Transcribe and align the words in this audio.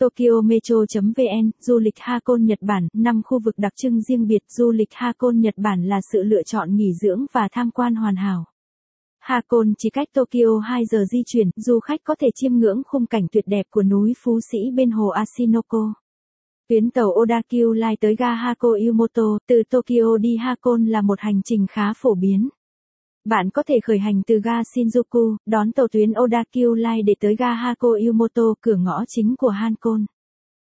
Tokyo 0.00 0.40
Metro.vn, 0.44 1.50
du 1.58 1.78
lịch 1.78 1.98
Hakone 1.98 2.44
Nhật 2.44 2.58
Bản, 2.62 2.88
5 2.94 3.22
khu 3.24 3.40
vực 3.44 3.54
đặc 3.58 3.72
trưng 3.76 4.00
riêng 4.00 4.26
biệt, 4.26 4.42
du 4.48 4.70
lịch 4.70 4.88
Hakone 4.92 5.38
Nhật 5.38 5.54
Bản 5.56 5.82
là 5.82 6.00
sự 6.12 6.22
lựa 6.22 6.42
chọn 6.42 6.76
nghỉ 6.76 6.92
dưỡng 7.02 7.26
và 7.32 7.48
tham 7.52 7.70
quan 7.70 7.94
hoàn 7.94 8.16
hảo. 8.16 8.44
Hakone 9.18 9.68
chỉ 9.78 9.90
cách 9.90 10.08
Tokyo 10.14 10.58
2 10.64 10.82
giờ 10.86 11.04
di 11.12 11.22
chuyển, 11.26 11.50
du 11.56 11.80
khách 11.80 12.00
có 12.04 12.14
thể 12.20 12.28
chiêm 12.34 12.52
ngưỡng 12.52 12.82
khung 12.86 13.06
cảnh 13.06 13.26
tuyệt 13.32 13.44
đẹp 13.46 13.66
của 13.70 13.82
núi 13.82 14.12
Phú 14.22 14.40
Sĩ 14.52 14.58
bên 14.74 14.90
hồ 14.90 15.08
Asinoko. 15.08 15.94
Tuyến 16.68 16.90
tàu 16.90 17.08
Odakyu 17.08 17.72
Line 17.72 17.96
tới 18.00 18.16
ga 18.16 18.34
Hako 18.34 18.68
Yumoto, 18.86 19.38
từ 19.48 19.62
Tokyo 19.70 20.18
đi 20.20 20.36
Hakone 20.36 20.90
là 20.90 21.02
một 21.02 21.20
hành 21.20 21.40
trình 21.44 21.66
khá 21.70 21.92
phổ 21.96 22.14
biến. 22.14 22.48
Bạn 23.24 23.50
có 23.50 23.62
thể 23.62 23.80
khởi 23.80 23.98
hành 23.98 24.22
từ 24.26 24.40
ga 24.44 24.60
Shinjuku, 24.62 25.36
đón 25.46 25.72
tàu 25.72 25.88
tuyến 25.88 26.10
Odakyu 26.10 26.74
Line 26.74 27.02
để 27.06 27.14
tới 27.20 27.36
ga 27.36 27.52
Hako 27.52 27.88
Yumoto, 28.06 28.42
cửa 28.60 28.76
ngõ 28.76 29.04
chính 29.08 29.36
của 29.36 29.48
Hankon. 29.48 30.04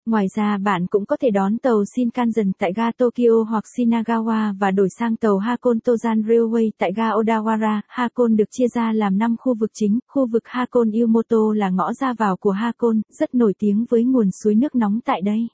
Ngoài 0.06 0.26
ra 0.36 0.58
bạn 0.58 0.86
cũng 0.86 1.06
có 1.06 1.16
thể 1.20 1.30
đón 1.30 1.58
tàu 1.58 1.84
Shinkansen 1.94 2.52
tại 2.58 2.72
ga 2.76 2.92
Tokyo 2.92 3.44
hoặc 3.48 3.64
Shinagawa 3.76 4.54
và 4.58 4.70
đổi 4.70 4.88
sang 4.98 5.16
tàu 5.16 5.38
Hakone 5.38 5.78
Tozan 5.84 6.22
Railway 6.22 6.70
tại 6.78 6.92
ga 6.96 7.10
Odawara. 7.10 7.80
Hakone 7.88 8.34
được 8.34 8.44
chia 8.50 8.66
ra 8.74 8.92
làm 8.92 9.18
5 9.18 9.36
khu 9.38 9.54
vực 9.60 9.70
chính. 9.74 9.98
Khu 10.08 10.26
vực 10.26 10.42
Hakone 10.44 10.90
Yumoto 11.00 11.52
là 11.54 11.70
ngõ 11.70 11.92
ra 11.92 12.12
vào 12.12 12.36
của 12.36 12.50
Hakone, 12.50 12.98
rất 13.18 13.34
nổi 13.34 13.54
tiếng 13.58 13.84
với 13.90 14.04
nguồn 14.04 14.28
suối 14.42 14.54
nước 14.54 14.74
nóng 14.74 15.00
tại 15.04 15.20
đây. 15.24 15.48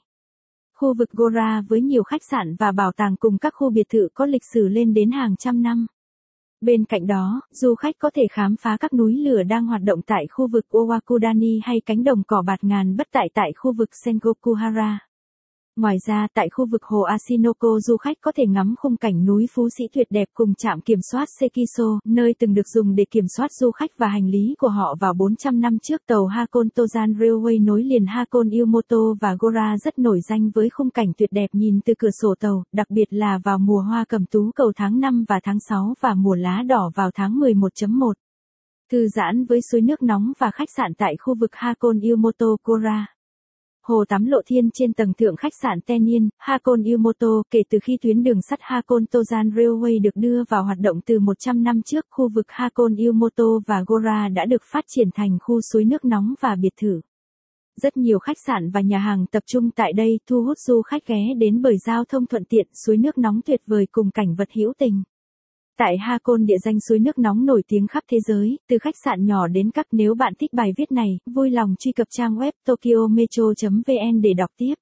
Khu 0.77 0.93
vực 0.97 1.09
Gora 1.11 1.61
với 1.69 1.81
nhiều 1.81 2.03
khách 2.03 2.21
sạn 2.31 2.55
và 2.59 2.71
bảo 2.71 2.91
tàng 2.91 3.15
cùng 3.19 3.37
các 3.37 3.53
khu 3.55 3.69
biệt 3.69 3.89
thự 3.89 4.07
có 4.13 4.25
lịch 4.25 4.43
sử 4.53 4.67
lên 4.67 4.93
đến 4.93 5.11
hàng 5.11 5.35
trăm 5.39 5.61
năm. 5.61 5.85
Bên 6.63 6.85
cạnh 6.85 7.07
đó, 7.07 7.41
du 7.51 7.75
khách 7.75 7.95
có 7.99 8.09
thể 8.15 8.27
khám 8.31 8.55
phá 8.61 8.77
các 8.79 8.93
núi 8.93 9.13
lửa 9.15 9.43
đang 9.43 9.65
hoạt 9.65 9.81
động 9.81 10.01
tại 10.01 10.27
khu 10.27 10.47
vực 10.47 10.65
Owakudani 10.71 11.59
hay 11.63 11.81
cánh 11.85 12.03
đồng 12.03 12.23
cỏ 12.27 12.43
bạt 12.47 12.63
ngàn 12.63 12.95
bất 12.97 13.07
tại 13.11 13.29
tại 13.33 13.51
khu 13.55 13.73
vực 13.73 13.89
Sengokuhara. 14.03 14.99
Ngoài 15.75 15.97
ra 16.07 16.27
tại 16.33 16.49
khu 16.49 16.65
vực 16.65 16.83
hồ 16.83 17.01
Ashinoko 17.01 17.79
du 17.79 17.97
khách 17.97 18.17
có 18.21 18.31
thể 18.35 18.45
ngắm 18.45 18.75
khung 18.79 18.97
cảnh 18.97 19.25
núi 19.25 19.45
Phú 19.53 19.69
Sĩ 19.77 19.83
tuyệt 19.93 20.07
đẹp 20.09 20.27
cùng 20.33 20.53
trạm 20.55 20.81
kiểm 20.81 20.99
soát 21.11 21.27
Sekiso, 21.39 21.99
nơi 22.05 22.33
từng 22.39 22.53
được 22.53 22.67
dùng 22.67 22.95
để 22.95 23.05
kiểm 23.11 23.25
soát 23.37 23.51
du 23.51 23.71
khách 23.71 23.91
và 23.97 24.07
hành 24.07 24.27
lý 24.27 24.55
của 24.59 24.67
họ 24.67 24.95
vào 24.99 25.13
400 25.13 25.59
năm 25.59 25.77
trước 25.79 26.01
tàu 26.07 26.25
Hakone 26.25 26.67
Tozan 26.75 27.13
Railway 27.13 27.63
nối 27.65 27.83
liền 27.83 28.05
Hakone 28.05 28.57
Yumoto 28.59 28.97
và 29.21 29.35
Gora 29.39 29.77
rất 29.77 29.99
nổi 29.99 30.19
danh 30.29 30.49
với 30.49 30.69
khung 30.69 30.89
cảnh 30.89 31.13
tuyệt 31.17 31.29
đẹp 31.31 31.47
nhìn 31.53 31.79
từ 31.85 31.93
cửa 31.99 32.11
sổ 32.21 32.35
tàu, 32.39 32.63
đặc 32.71 32.89
biệt 32.89 33.07
là 33.09 33.39
vào 33.43 33.57
mùa 33.59 33.81
hoa 33.81 34.05
cầm 34.09 34.25
tú 34.25 34.51
cầu 34.55 34.71
tháng 34.75 34.99
5 34.99 35.25
và 35.27 35.39
tháng 35.43 35.59
6 35.59 35.93
và 36.01 36.13
mùa 36.13 36.35
lá 36.35 36.63
đỏ 36.67 36.91
vào 36.95 37.11
tháng 37.15 37.39
11.1. 37.39 38.13
Thư 38.91 39.07
giãn 39.07 39.45
với 39.45 39.59
suối 39.71 39.81
nước 39.81 40.03
nóng 40.03 40.33
và 40.39 40.51
khách 40.51 40.69
sạn 40.77 40.93
tại 40.93 41.15
khu 41.19 41.35
vực 41.39 41.51
Hakone 41.53 41.99
Yumoto 42.09 42.47
Gora. 42.63 43.12
Hồ 43.87 44.03
tắm 44.09 44.25
lộ 44.25 44.37
thiên 44.45 44.69
trên 44.73 44.93
tầng 44.93 45.13
thượng 45.13 45.35
khách 45.35 45.53
sạn 45.61 45.81
Tenin, 45.81 46.29
Hakone 46.37 46.91
Yumoto, 46.91 47.43
kể 47.51 47.59
từ 47.69 47.79
khi 47.83 47.97
tuyến 48.01 48.23
đường 48.23 48.41
sắt 48.41 48.59
Hakone 48.61 49.05
Tozan 49.11 49.51
Railway 49.51 50.01
được 50.01 50.15
đưa 50.15 50.43
vào 50.49 50.63
hoạt 50.63 50.77
động 50.79 51.01
từ 51.05 51.19
100 51.19 51.63
năm 51.63 51.81
trước, 51.81 52.05
khu 52.09 52.29
vực 52.29 52.45
Hakone 52.47 53.05
Yumoto 53.05 53.45
và 53.67 53.83
Gora 53.87 54.27
đã 54.29 54.45
được 54.45 54.61
phát 54.71 54.85
triển 54.87 55.09
thành 55.15 55.37
khu 55.41 55.61
suối 55.61 55.85
nước 55.85 56.05
nóng 56.05 56.33
và 56.41 56.55
biệt 56.55 56.73
thự. 56.81 57.01
Rất 57.81 57.97
nhiều 57.97 58.19
khách 58.19 58.37
sạn 58.47 58.69
và 58.71 58.81
nhà 58.81 58.97
hàng 58.97 59.25
tập 59.31 59.43
trung 59.45 59.69
tại 59.71 59.93
đây 59.93 60.19
thu 60.29 60.43
hút 60.43 60.57
du 60.57 60.81
khách 60.81 61.07
ghé 61.07 61.33
đến 61.37 61.61
bởi 61.61 61.77
giao 61.85 62.05
thông 62.05 62.25
thuận 62.25 62.45
tiện, 62.45 62.67
suối 62.85 62.97
nước 62.97 63.17
nóng 63.17 63.41
tuyệt 63.45 63.61
vời 63.67 63.87
cùng 63.91 64.11
cảnh 64.11 64.35
vật 64.35 64.49
hữu 64.53 64.73
tình. 64.77 65.03
Tại 65.77 65.97
Hakone 65.97 66.45
địa 66.45 66.57
danh 66.65 66.79
suối 66.79 66.99
nước 66.99 67.17
nóng 67.17 67.45
nổi 67.45 67.63
tiếng 67.67 67.87
khắp 67.87 68.03
thế 68.11 68.17
giới, 68.27 68.59
từ 68.69 68.77
khách 68.77 68.95
sạn 69.05 69.25
nhỏ 69.25 69.47
đến 69.47 69.71
các 69.71 69.85
nếu 69.91 70.15
bạn 70.15 70.33
thích 70.39 70.53
bài 70.53 70.71
viết 70.77 70.91
này, 70.91 71.19
vui 71.25 71.49
lòng 71.49 71.75
truy 71.79 71.91
cập 71.91 72.07
trang 72.11 72.35
web 72.35 72.51
tokyometro.vn 72.65 74.21
để 74.21 74.33
đọc 74.37 74.49
tiếp. 74.57 74.73